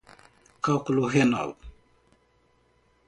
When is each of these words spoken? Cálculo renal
Cálculo 0.65 1.03
renal 1.13 1.49